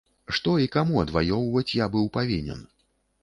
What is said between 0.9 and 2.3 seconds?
адваёўваць я быў